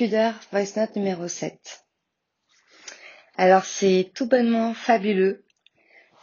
[0.00, 1.84] Voice note numéro 7.
[3.36, 5.44] Alors c'est tout bonnement fabuleux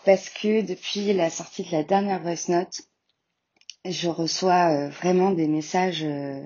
[0.04, 2.82] parce que depuis la sortie de la dernière voice note,
[3.86, 6.42] je reçois euh, vraiment des messages euh,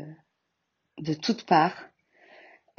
[0.98, 1.86] de toutes parts,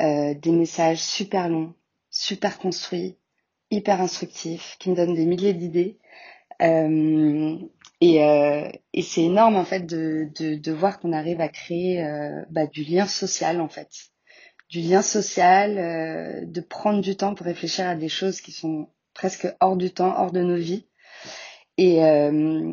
[0.03, 1.73] euh, des messages super longs,
[2.11, 3.17] super construits,
[3.71, 5.99] hyper instructifs, qui me donnent des milliers d'idées.
[6.61, 12.05] et, c'est énorme en fait de voir qu'on arrive à créer
[12.51, 14.12] bah, du lien social en fait
[14.73, 18.89] du lien social, euh, de prendre du temps pour réfléchir à des choses qui sont
[19.13, 20.87] presque hors du temps, hors de nos vies.
[21.77, 22.73] Et, euh,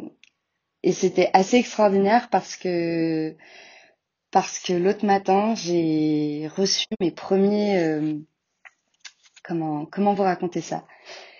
[0.93, 3.35] c'était assez extraordinaire parce que
[4.31, 8.15] parce que l'autre matin j'ai reçu mes premiers euh,
[9.43, 10.85] comment comment vous raconter ça?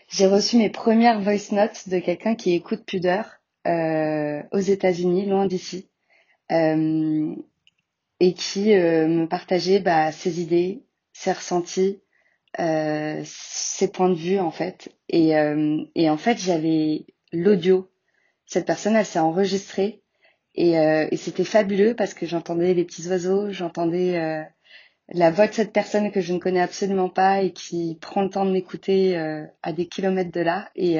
[0.09, 5.87] J'ai reçu mes premières voice notes de quelqu'un qui écoute Pudeur aux États-Unis, loin d'ici
[8.19, 10.83] et qui euh, me partageait bah, ses idées,
[11.13, 12.01] ses ressentis,
[12.59, 14.89] euh, ses points de vue en fait.
[15.09, 17.89] Et, euh, et en fait, j'avais l'audio.
[18.45, 20.01] Cette personne, elle s'est enregistrée
[20.55, 24.43] et, et c'était fabuleux parce que j'entendais les petits oiseaux, j'entendais
[25.09, 28.31] la voix de cette personne que je ne connais absolument pas et qui prend le
[28.31, 29.15] temps de m'écouter
[29.61, 30.71] à des kilomètres de là.
[30.75, 30.97] Et,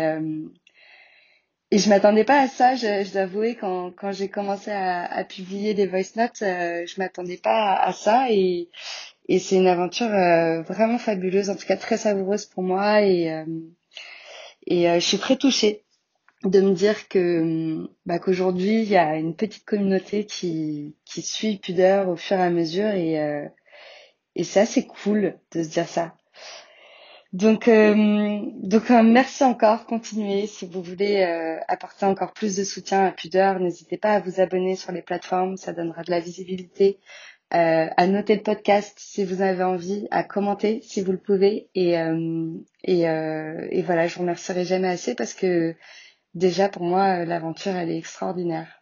[1.72, 5.06] et je m'attendais pas à ça, je, je dois avouer, quand, quand j'ai commencé à,
[5.06, 8.70] à, publier des voice notes, euh, je m'attendais pas à, ça et,
[9.28, 13.32] et c'est une aventure euh, vraiment fabuleuse, en tout cas très savoureuse pour moi et,
[13.32, 13.46] euh,
[14.66, 15.84] et euh, je suis très touchée
[16.44, 21.58] de me dire que bah, qu'aujourd'hui il y a une petite communauté qui, qui suit
[21.58, 23.46] Pudeur au fur et à mesure et,
[24.36, 26.16] et c'est cool de se dire ça.
[27.32, 29.86] Donc, euh, donc euh, merci encore.
[29.86, 33.60] Continuez si vous voulez euh, apporter encore plus de soutien à Pudeur.
[33.60, 37.00] N'hésitez pas à vous abonner sur les plateformes, ça donnera de la visibilité.
[37.52, 41.70] à noter le podcast si vous avez envie, à commenter si vous le pouvez.
[41.76, 41.94] Et,
[42.84, 45.76] et, et voilà, je vous remercierai jamais assez parce que
[46.36, 48.79] déjà pour moi l'aventure elle est extraordinaire.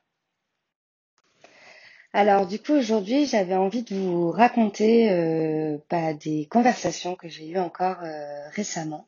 [2.18, 7.48] Alors du coup aujourd'hui j'avais envie de vous raconter euh, bah, des conversations que j'ai
[7.48, 9.08] eues encore euh, récemment.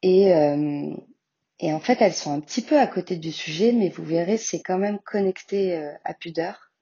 [0.00, 0.90] Et, euh,
[1.60, 4.38] et en fait elles sont un petit peu à côté du sujet mais vous verrez
[4.38, 6.72] c'est quand même connecté à pudeur.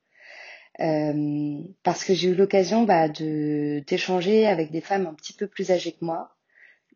[0.78, 5.72] Parce que j'ai eu l'occasion bah, de d'échanger avec des femmes un petit peu plus
[5.72, 6.36] âgées que moi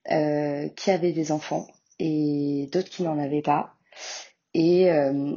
[0.04, 1.66] qui avaient des enfants
[1.98, 3.74] et d'autres qui n'en avaient pas.
[4.54, 4.88] Et,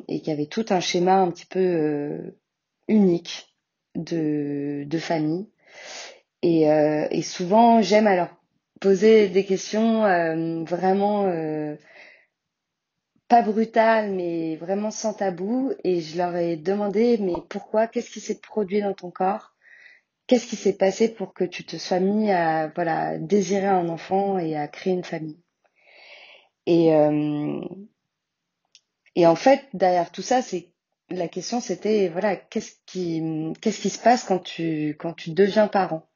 [0.08, 2.34] et qui avaient tout un schéma un petit peu
[2.88, 3.56] unique
[3.96, 5.50] de, de famille.
[6.44, 8.30] Et, euh, et souvent, j'aime alors
[8.82, 11.76] poser des questions euh, vraiment euh,
[13.28, 15.74] pas brutales, mais vraiment sans tabou.
[15.84, 17.88] Et je leur ai demandé, mais pourquoi?
[17.88, 19.54] Qu'est-ce qui s'est produit dans ton corps?
[20.28, 24.40] Qu'est-ce qui s'est passé pour que tu te sois mis à voilà désirer un enfant
[24.40, 25.42] et à créer une famille?
[26.66, 26.92] Et
[29.16, 30.73] et en fait, derrière tout ça, c'est
[31.18, 35.68] la question c'était voilà qu'est-ce qui qu'est-ce qui se passe quand tu quand tu deviens
[35.68, 36.08] parent?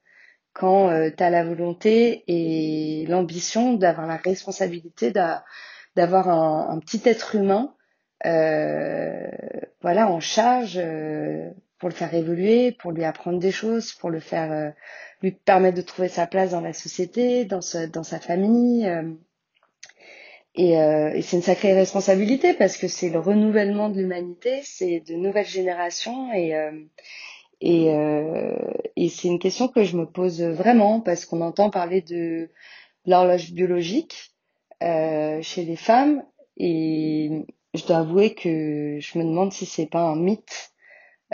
[0.54, 5.12] Quand euh, tu as la volonté et l'ambition d'avoir la responsabilité
[5.96, 7.76] d'avoir un, petit être humain
[8.26, 9.28] euh,
[9.82, 14.20] voilà en charge euh, pour le faire évoluer pour lui apprendre des choses pour le
[14.20, 14.74] faire
[15.22, 17.60] lui permettre de trouver sa place dans la société dans
[17.94, 18.90] dans sa famille
[20.58, 25.02] et, euh, et c'est une sacrée responsabilité parce que c'est le renouvellement de l'humanité, c'est
[25.02, 26.72] de nouvelles générations et euh,
[27.62, 28.56] et, euh,
[28.96, 32.50] et c'est une question que je me pose vraiment parce qu'on entend parler de
[33.06, 34.32] l'horloge biologique
[34.84, 36.24] euh, chez les femmes
[36.58, 40.72] et je dois avouer que je me demande si c'est pas un mythe.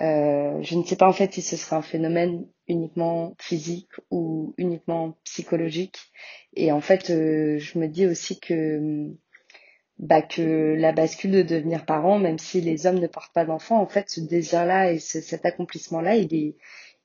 [0.01, 4.53] Euh, je ne sais pas en fait si ce serait un phénomène uniquement physique ou
[4.57, 5.97] uniquement psychologique.
[6.55, 9.11] Et en fait, euh, je me dis aussi que
[9.99, 13.79] bah, que la bascule de devenir parent, même si les hommes ne portent pas d'enfants,
[13.79, 16.55] en fait, ce désir-là et cet accomplissement-là, il est,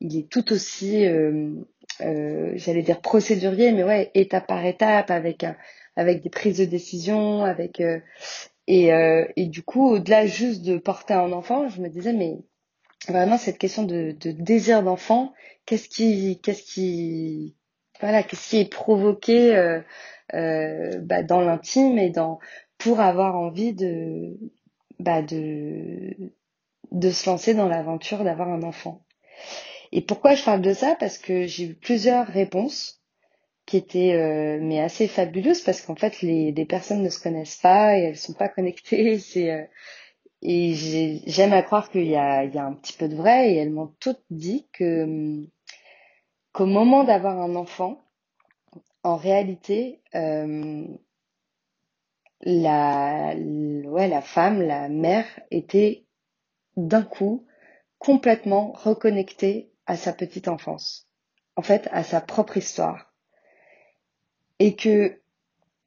[0.01, 1.53] il est tout aussi, euh,
[2.01, 5.45] euh, j'allais dire procédurier, mais ouais, étape par étape, avec
[5.97, 7.83] avec des prises de décision, avec
[8.69, 8.91] et,
[9.37, 12.39] et du coup, au-delà juste de porter un enfant, je me disais mais
[13.13, 15.33] vraiment cette question de, de désir d'enfant,
[15.67, 17.57] qu'est-ce qui, qu'est-ce qui,
[18.01, 19.81] voilà, qu'est-ce qui est provoqué euh,
[20.35, 22.39] euh, bah, dans l'intime et dans
[22.79, 24.39] pour avoir envie de,
[25.01, 26.15] bah, de,
[26.93, 29.05] de se lancer dans l'aventure d'avoir un enfant.
[29.93, 30.97] Et pourquoi je parle de ça?
[30.99, 33.03] Parce que j'ai eu plusieurs réponses
[33.67, 37.59] qui étaient euh, mais assez fabuleuses parce qu'en fait les, les personnes ne se connaissent
[37.59, 39.19] pas et elles sont pas connectées.
[39.19, 39.65] C'est euh,
[40.43, 40.75] et
[41.27, 43.95] j'aime à croire qu'il y y a un petit peu de vrai et elles m'ont
[43.99, 45.45] toutes dit que,
[46.53, 48.05] qu'au moment d'avoir un enfant,
[49.03, 50.87] en réalité, euh,
[52.43, 56.07] la, ouais, la femme, la mère, était
[56.77, 57.47] d'un coup
[57.99, 61.09] complètement reconnectée à sa petite enfance,
[61.57, 63.13] en fait, à sa propre histoire.
[64.61, 65.21] Et que,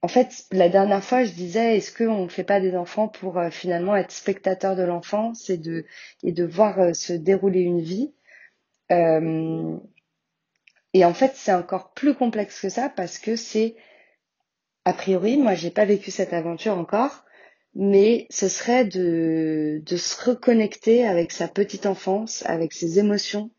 [0.04, 3.38] en fait, la dernière fois, je disais, est-ce qu'on ne fait pas des enfants pour
[3.38, 5.86] euh, finalement être spectateur de l'enfance et de,
[6.24, 8.12] et de voir euh, se dérouler une vie
[8.92, 9.78] euh,
[10.94, 13.76] Et en fait, c'est encore plus complexe que ça parce que c'est,
[14.86, 17.24] a priori, moi, j'ai pas vécu cette aventure encore,
[17.76, 23.52] mais ce serait de, de se reconnecter avec sa petite enfance, avec ses émotions.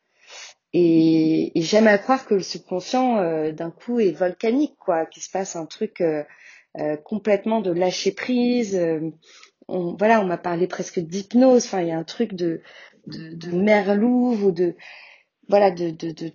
[0.74, 5.30] Et, j'aime à croire que le subconscient, euh, d'un coup, est volcanique, quoi, qu'il se
[5.30, 6.24] passe un truc euh,
[6.78, 8.80] euh, complètement de lâcher prise.
[9.68, 11.66] on, voilà, on m'a parlé presque d'hypnose.
[11.66, 12.62] Enfin, il y a un truc de,
[13.06, 14.74] de, merlouve ou de
[15.48, 15.90] voilà de,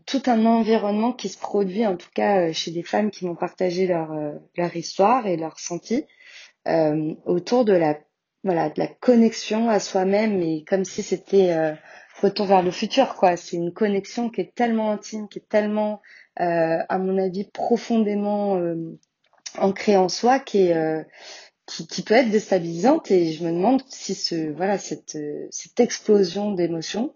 [0.06, 3.88] tout un environnement qui se produit en tout cas chez des femmes qui m'ont partagé
[3.88, 4.14] leur,
[4.58, 6.06] leur histoire et leur ressenti
[6.68, 7.98] euh, autour de la
[8.44, 11.74] voilà de la connexion à soi-même et comme si c'était euh,
[12.22, 13.38] retour vers le futur quoi.
[13.38, 16.02] C'est une connexion qui est tellement intime qui est tellement
[16.40, 18.98] euh, à mon avis profondément euh,
[19.58, 21.04] ancrée en soi qui est euh,
[21.66, 23.12] qui, qui, peut être déstabilisante.
[23.12, 25.18] Et je me demande si ce voilà cette
[25.52, 27.16] cette explosion d'émotions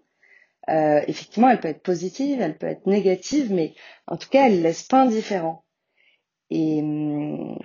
[0.68, 3.74] effectivement elle peut être positive elle peut être négative mais
[4.06, 5.64] en tout cas elle laisse pas indifférent.
[6.50, 7.58] Et hum,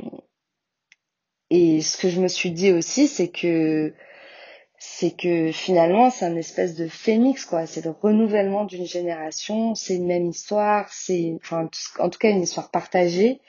[1.50, 3.94] et ce que je me suis dit aussi, c'est que
[4.78, 7.66] c'est que finalement c'est un espèce de phénix quoi.
[7.66, 11.70] C'est le renouvellement d'une génération c'est une même histoire c'est enfin
[12.00, 13.42] en tout cas une histoire partagée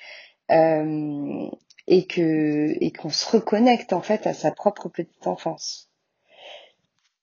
[0.50, 1.50] euh,
[1.86, 5.90] et que et qu'on se reconnecte en fait à sa propre petite enfance.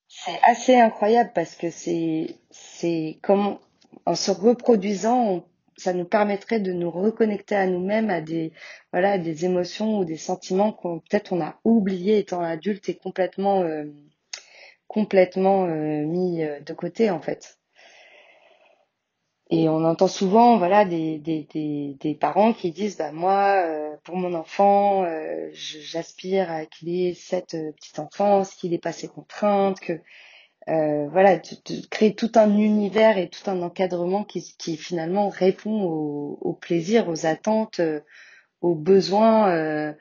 [0.08, 3.58] C'est assez incroyable parce que c'est c'est comme
[4.06, 5.46] en se reproduisant
[5.78, 8.54] ça nous permettrait de nous reconnecter à nous-mêmes, à des
[8.92, 13.62] voilà, des émotions ou des sentiments qu'on peut-être on a oublié étant adulte et complètement
[13.64, 13.86] euh,
[14.88, 17.60] complètement euh, mis euh, de côté en fait.
[19.52, 23.64] Et on entend souvent voilà des, parents qui disent bah moi
[24.04, 25.06] pour mon enfant
[25.52, 30.02] j'aspire à qu'il ait cette petite enfance, qu'il ait pas ses contraintes, que
[30.68, 31.40] euh, voilà,
[31.92, 37.08] créer tout un univers et tout un encadrement qui, qui finalement répond au, au plaisir,
[37.08, 38.02] aux attentes, euh,
[38.62, 39.94] aux besoins, euh,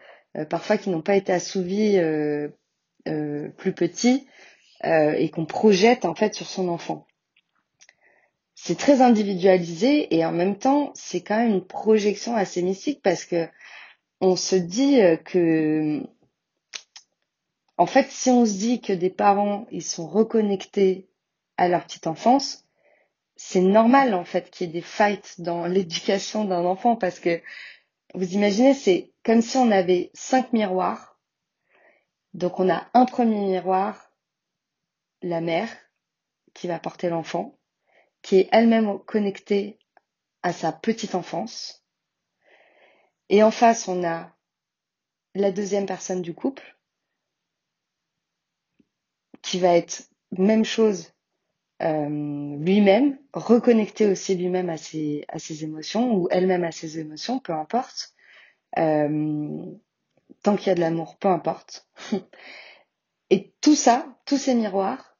[0.48, 1.98] parfois qui n'ont pas été assouvis
[3.04, 4.26] plus petits
[4.82, 7.06] et qu'on projette en fait sur son enfant.
[8.54, 13.24] C'est très individualisé et en même temps c'est quand même une projection assez mystique parce
[13.26, 13.46] que
[14.20, 16.02] on se dit que
[17.76, 21.08] en fait, si on se dit que des parents, ils sont reconnectés
[21.56, 22.64] à leur petite enfance,
[23.36, 27.42] c'est normal en fait qu'il y ait des fights dans l'éducation d'un enfant parce que
[28.14, 31.18] vous imaginez, c'est comme si on avait cinq miroirs.
[32.32, 34.12] Donc on a un premier miroir,
[35.22, 35.68] la mère,
[36.52, 37.58] qui va porter l'enfant,
[38.22, 39.78] qui est elle-même connectée
[40.42, 41.84] à sa petite enfance.
[43.28, 44.30] Et en face, on a
[45.34, 46.73] la deuxième personne du couple,
[49.44, 51.12] qui va être même chose
[51.82, 57.52] euh, lui-même, reconnecter aussi lui-même à ses, à émotions ou elle-même à ses émotions, peu
[57.52, 58.14] importe.
[58.78, 59.66] Euh,
[60.42, 61.86] tant qu'il y a de l'amour, peu importe.
[63.30, 65.18] Et tout ça, tous ces miroirs,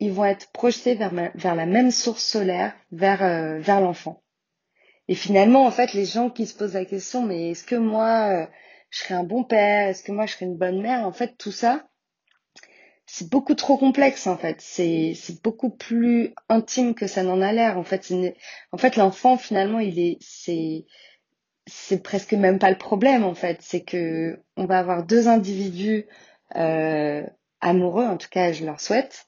[0.00, 4.22] ils vont être projetés vers, vers la même source solaire, vers, euh, vers l'enfant.
[5.08, 8.48] Et finalement, en fait, les gens qui se posent la question, mais est-ce que moi,
[8.90, 9.88] je serais un bon père?
[9.88, 11.06] Est-ce que moi, je serais une bonne mère?
[11.06, 11.86] En fait, tout ça,
[13.06, 14.60] c'est beaucoup trop complexe en fait.
[14.60, 17.78] C'est c'est beaucoup plus intime que ça n'en a l'air.
[17.78, 18.12] En fait,
[18.72, 20.86] en fait l'enfant finalement il est c'est
[21.66, 23.58] c'est presque même pas le problème en fait.
[23.62, 26.06] C'est que on va avoir deux individus
[26.56, 27.22] euh,
[27.60, 29.26] amoureux, en tout cas je leur souhaite,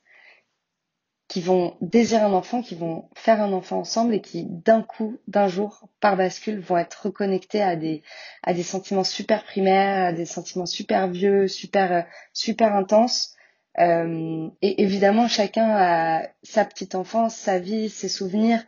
[1.28, 5.18] qui vont désirer un enfant, qui vont faire un enfant ensemble et qui d'un coup,
[5.28, 8.02] d'un jour, par bascule, vont être reconnectés à des
[8.42, 13.37] à des sentiments super primaires, à des sentiments super vieux, super super intenses
[13.78, 18.64] euh, et évidemment, chacun a sa petite enfance, sa vie, ses souvenirs.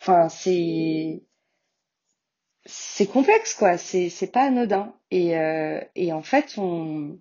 [0.00, 1.22] Enfin, c'est
[2.64, 3.78] c'est complexe, quoi.
[3.78, 4.94] C'est c'est pas anodin.
[5.10, 7.18] Et euh, et en fait, on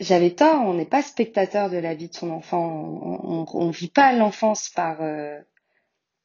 [0.00, 0.62] j'avais tort.
[0.66, 2.62] On n'est pas spectateur de la vie de son enfant.
[2.62, 5.40] On on, vit pas l'enfance par euh,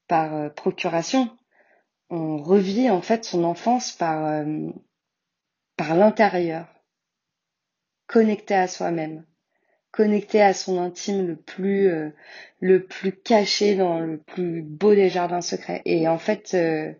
[0.07, 1.29] par procuration.
[2.09, 4.45] On revit en fait son enfance par
[5.77, 6.67] par l'intérieur
[8.09, 9.23] connecté à soi-même,
[9.91, 12.09] connecté à son intime le plus euh,
[12.59, 15.83] le plus caché dans le plus beau des jardins secrets.
[15.85, 16.91] Et en fait, euh,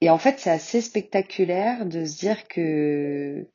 [0.00, 3.48] et en fait, c'est assez spectaculaire de se dire que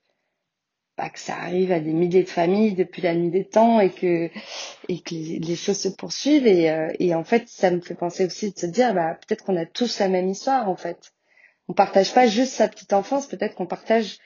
[0.97, 3.91] bah, que ça arrive à des milliers de familles depuis la nuit des temps et
[3.91, 4.29] que
[4.89, 8.25] et que les, choses se poursuivent et, euh, et en fait ça me fait penser
[8.25, 11.12] aussi de se dire bah peut-être qu'on a tous la même histoire en fait
[11.67, 14.19] on partage pas juste sa petite enfance peut-être qu'on partage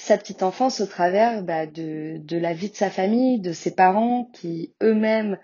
[0.00, 4.30] sa petite enfance au travers bah, de, la vie de sa famille, de ses parents
[4.32, 5.38] qui eux-mêmes,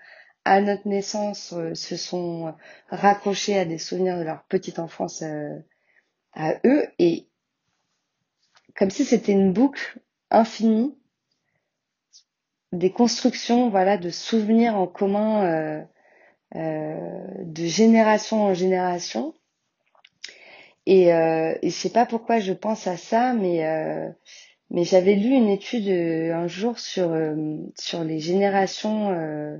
[0.45, 2.53] à notre naissance, euh, se sont
[2.89, 5.57] raccrochés à des souvenirs de leur petite enfance euh,
[6.33, 7.27] à eux, et
[8.75, 9.99] comme si c'était une boucle
[10.31, 10.97] infinie,
[12.73, 15.85] des constructions, voilà, de souvenirs en commun
[16.55, 19.33] euh, de génération en génération.
[20.85, 23.63] Et, et je sais pas pourquoi je pense à ça, mais
[24.73, 29.57] mais j'avais lu une étude euh, un jour sur, euh, sur les générations euh,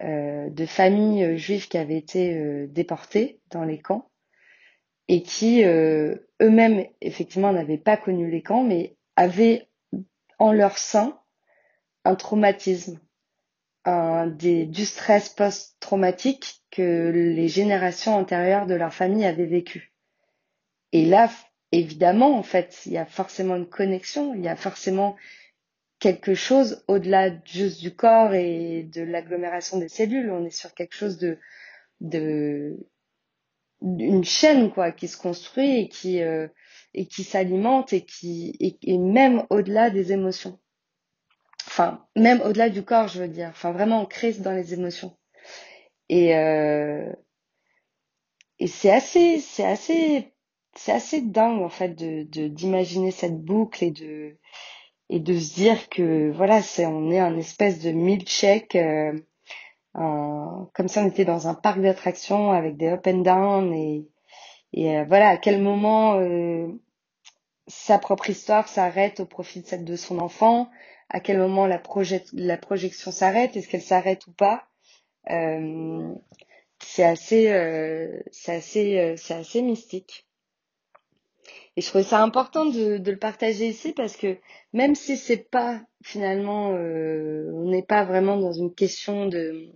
[0.00, 4.08] de familles juives qui avaient été déportées dans les camps
[5.08, 9.66] et qui eux-mêmes effectivement n'avaient pas connu les camps mais avaient
[10.38, 11.18] en leur sein
[12.04, 13.00] un traumatisme,
[13.84, 19.92] un, des, du stress post-traumatique que les générations antérieures de leur famille avaient vécu.
[20.92, 21.30] Et là,
[21.72, 25.16] évidemment, en fait, il y a forcément une connexion, il y a forcément
[25.98, 30.30] quelque chose au-delà juste du corps et de l'agglomération des cellules.
[30.30, 31.38] On est sur quelque chose de,
[32.00, 32.76] de
[33.80, 36.48] une chaîne quoi qui se construit et qui euh,
[36.94, 40.58] et qui s'alimente et qui et, même au-delà des émotions.
[41.66, 43.48] Enfin, même au-delà du corps, je veux dire.
[43.50, 45.16] Enfin, vraiment ancré dans les émotions.
[46.08, 47.12] Et euh,
[48.58, 50.32] et c'est assez c'est assez
[50.78, 54.36] c'est assez dingue en fait de d'imaginer cette boucle et de
[55.10, 59.12] et de se dire que voilà c'est on est un espèce de milkshake euh,
[59.94, 64.08] comme si on était dans un parc d'attractions avec des up and down et
[64.72, 66.68] et euh, voilà à quel moment euh,
[67.66, 70.70] sa propre histoire s'arrête au profit de celle de son enfant
[71.10, 71.82] à quel moment la
[72.34, 74.68] la projection s'arrête est-ce qu'elle s'arrête ou pas
[76.80, 77.46] c'est assez
[78.30, 80.27] c'est assez c'est assez mystique
[81.78, 84.36] et je trouvais ça important de, le partager ici parce que
[84.72, 89.68] même si c'est pas finalement, euh, on n'est pas vraiment dans une question de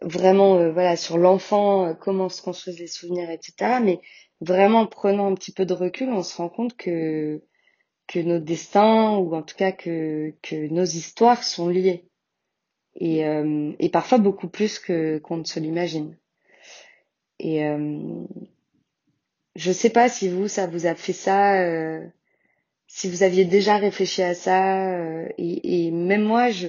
[0.00, 3.80] vraiment euh, voilà sur l'enfant, euh, comment se construisent les souvenirs, etc.
[3.82, 3.98] Mais
[4.40, 7.42] vraiment en prenant un petit peu de recul, on se rend compte que
[8.06, 12.04] que nos destins ou en tout cas que que nos histoires sont liées
[12.94, 13.24] et
[13.80, 16.16] et parfois beaucoup plus que qu'on ne se l'imagine.
[17.40, 17.64] Et
[19.58, 22.06] je sais pas si vous, ça vous a fait ça, euh,
[22.86, 26.68] si vous aviez déjà réfléchi à ça, euh, et, et, même moi, je,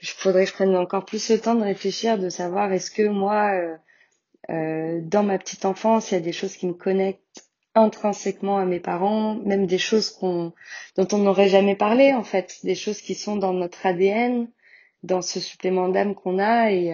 [0.00, 3.06] je faudrait que je prenne encore plus le temps de réfléchir, de savoir est-ce que
[3.06, 3.76] moi, euh,
[4.50, 7.44] euh, dans ma petite enfance, il y a des choses qui me connectent
[7.74, 10.52] intrinsèquement à mes parents, même des choses qu'on,
[10.96, 14.48] dont on n'aurait jamais parlé en fait, des choses qui sont dans notre ADN,
[15.02, 16.90] dans ce supplément d'âme qu'on a et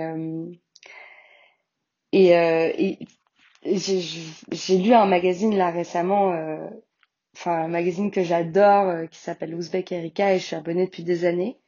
[2.12, 2.98] et, et
[3.74, 6.68] j'ai lu un magazine là récemment, euh,
[7.36, 11.04] enfin un magazine que j'adore euh, qui s'appelle Ouzbek Erika et je suis abonnée depuis
[11.04, 11.58] des années.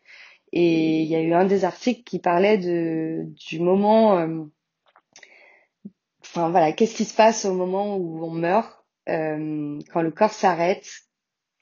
[0.53, 4.45] Et il y a eu un des articles qui parlait de du moment, euh,
[6.23, 10.89] enfin voilà, qu'est-ce qui se passe au moment où on meurt, quand le corps s'arrête,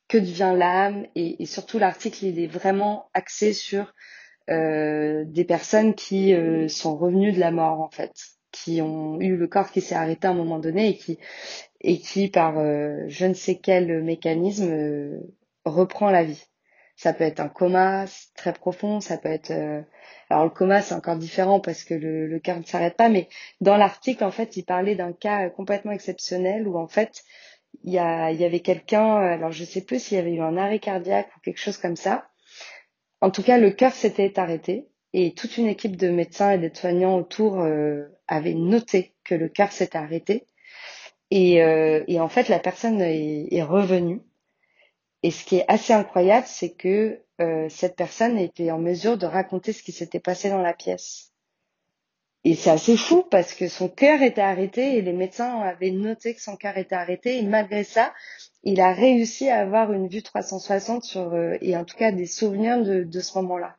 [0.09, 3.93] que devient l'âme et, et, surtout l'article il est vraiment axé sur
[4.49, 6.35] des personnes qui
[6.69, 10.27] sont revenues de la mort en fait qui ont eu le corps qui s'est arrêté
[10.27, 11.19] à un moment donné et qui
[11.81, 15.21] et qui par euh, je ne sais quel mécanisme euh,
[15.65, 16.43] reprend la vie.
[16.97, 19.83] Ça peut être un coma très profond, ça peut être euh,
[20.31, 23.29] alors le coma c'est encore différent parce que le, le cœur ne s'arrête pas, mais
[23.61, 27.23] dans l'article en fait il parlait d'un cas complètement exceptionnel où en fait
[27.85, 30.41] il y, a, il y avait quelqu'un, alors je sais plus s'il y avait eu
[30.41, 32.29] un arrêt cardiaque ou quelque chose comme ça.
[33.21, 37.17] En tout cas, le cœur s'était arrêté et toute une équipe de médecins et d'aides-soignants
[37.17, 40.47] autour euh, avait noté que le cœur s'était arrêté.
[41.31, 44.21] Et, euh, et, en fait, la personne est, est, revenue.
[45.23, 49.27] Et ce qui est assez incroyable, c'est que euh, cette personne était en mesure de
[49.27, 51.33] raconter ce qui s'était passé dans la pièce.
[52.45, 56.33] Et c'est assez fou parce que son cœur était arrêté et les médecins avaient noté
[56.33, 57.39] que son cœur était arrêté.
[57.39, 58.15] Et malgré ça,
[58.63, 62.27] il a réussi à avoir une vue 360 sur, euh, et en tout cas des
[62.27, 63.77] souvenirs de, de ce moment-là.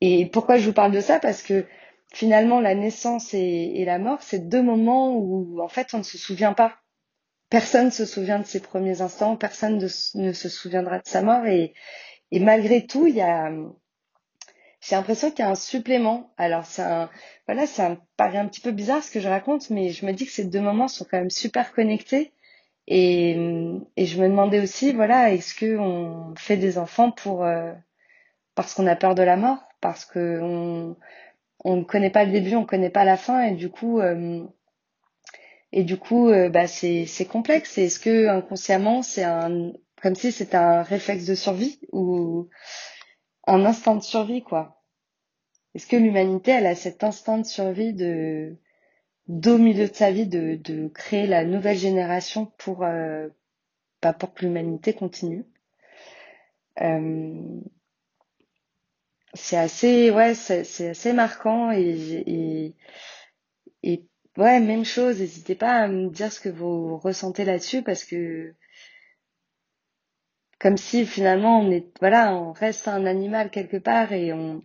[0.00, 1.20] Et pourquoi je vous parle de ça?
[1.20, 1.64] Parce que
[2.12, 6.18] finalement, la naissance et, la mort, c'est deux moments où, en fait, on ne se
[6.18, 6.76] souvient pas.
[7.50, 11.46] Personne ne se souvient de ses premiers instants, personne ne se souviendra de sa mort.
[11.46, 11.74] Et,
[12.32, 16.32] malgré tout, j'ai l'impression qu'il y a un supplément.
[16.36, 17.10] Alors, c'est un,
[17.46, 20.12] voilà, ça me paraît un petit peu bizarre ce que je raconte, mais je me
[20.12, 22.32] dis que ces deux moments sont quand même super connectés.
[22.86, 23.34] Et,
[23.98, 27.72] je me demandais aussi, voilà, est-ce que on fait des enfants pour euh,
[28.54, 30.96] parce qu'on a peur de la mort, parce que
[31.64, 34.00] on ne connaît pas le début, on ne connaît pas la fin, et du coup,
[34.00, 34.44] euh,
[35.72, 37.78] et du coup, euh, bah c'est c'est complexe.
[37.78, 39.72] Est-ce que inconsciemment, c'est un
[40.02, 42.48] comme si c'était un réflexe de survie ou
[43.46, 44.82] un instinct de survie, quoi?
[45.74, 48.56] Est-ce que l'humanité, elle a cet instinct de survie de,
[49.28, 53.28] d'au milieu de sa vie, de, de créer la nouvelle génération pour, euh,
[54.02, 55.44] bah, pour que l'humanité continue?
[56.80, 57.60] Euh,
[59.34, 62.76] c'est assez, ouais, c'est, assez marquant et, et,
[63.82, 64.06] et
[64.36, 65.20] ouais, même chose.
[65.20, 68.54] N'hésitez pas à me dire ce que vous ressentez là-dessus parce que
[70.58, 74.62] comme si finalement on est voilà on reste un animal quelque part et on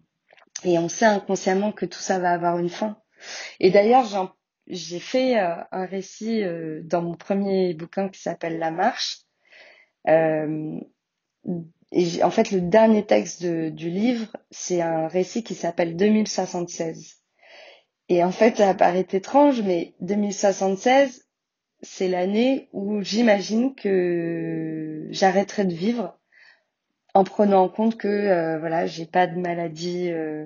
[0.64, 2.98] et on sait inconsciemment que tout ça va avoir une fin
[3.60, 4.36] et d'ailleurs
[4.68, 9.20] j'ai fait euh, un récit euh, dans mon premier bouquin qui s'appelle La Marche
[10.08, 10.80] euh,
[12.24, 17.18] en fait le dernier texte du livre c'est un récit qui s'appelle 2076
[18.10, 21.28] et en fait ça paraît étrange mais 2076
[21.82, 26.18] c'est l'année où j'imagine que j'arrêterai de vivre
[27.14, 30.46] en prenant en compte que euh, voilà j'ai pas de maladie euh,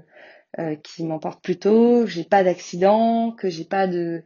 [0.60, 4.24] euh, qui m'emporte plus tôt, j'ai pas d'accident, que j'ai pas de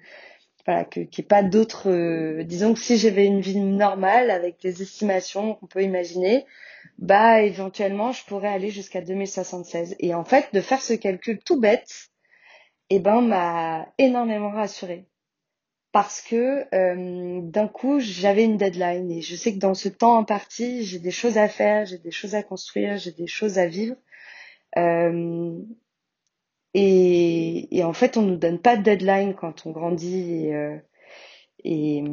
[0.65, 4.61] voilà que qu'il n'y ait pas d'autres disons que si j'avais une vie normale avec
[4.61, 6.45] des estimations qu'on peut imaginer,
[7.01, 11.60] bah éventuellement je pourrais aller jusqu'à 2076 et en fait de faire ce calcul tout
[11.60, 12.12] bête
[12.91, 15.08] eh ben m'a énormément rassurée.
[15.93, 19.12] Parce que euh, d'un coup j'avais une deadline.
[19.12, 22.12] Et je sais que dans ce temps imparti j'ai des choses à faire, j'ai des
[22.12, 23.96] choses à construire, j'ai des choses à vivre.
[24.77, 25.58] Euh,
[26.74, 30.48] et, et, en fait on nous donne pas de deadline quand on grandit.
[30.48, 30.77] Et, euh,
[31.64, 32.03] et,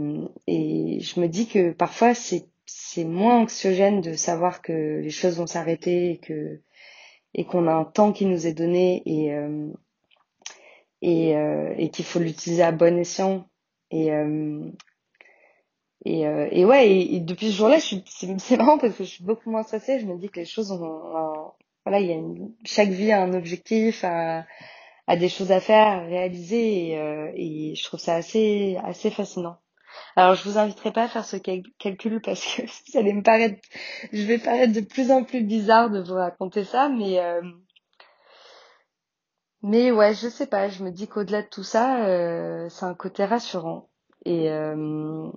[0.47, 5.39] et je me dis que parfois c'est c'est moins anxiogène de savoir que les choses
[5.39, 6.61] vont s'arrêter et que
[7.35, 9.73] et qu'on a un temps qui nous est donné et euh,
[11.03, 13.49] et, euh, et qu'il faut l'utiliser à bon escient
[13.91, 14.71] et, euh,
[16.05, 19.51] et, euh, et ouais, et, depuis ce jour-là, c'est marrant parce que je suis beaucoup
[19.51, 20.01] moins stressée.
[20.01, 21.53] Je me dis que les choses ont,
[21.85, 24.47] voilà, il y a une, chaque vie a un objectif, a,
[25.07, 29.11] a des choses à faire, à réaliser, et, euh, et je trouve ça assez, assez
[29.11, 29.57] fascinant.
[30.17, 33.61] Alors, je vous inviterai pas à faire ce calcul parce que ça allait me paraître,
[34.13, 37.43] je vais paraître de plus en plus bizarre de vous raconter ça, mais euh,
[39.63, 42.95] mais ouais, je sais pas, je me dis qu'au-delà de tout ça, euh, c'est un
[42.95, 43.89] côté rassurant.
[44.25, 45.31] Et, euh,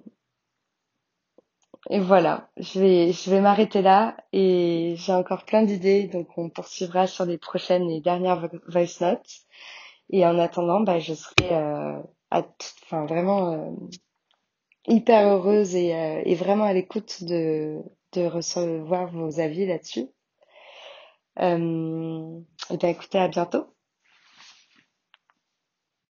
[1.89, 6.49] et voilà, je vais, je vais m'arrêter là et j'ai encore plein d'idées, donc on
[6.49, 9.41] poursuivra sur les prochaines et dernières voice notes.
[10.11, 12.43] Et en attendant, bah, je serai euh, à
[12.85, 13.71] enfin, vraiment euh,
[14.87, 17.81] hyper heureuse et, euh, vraiment à l'écoute de,
[18.13, 20.07] de recevoir vos avis là-dessus.
[21.39, 22.39] Euh,
[22.69, 23.65] et bien écoutez, à bientôt.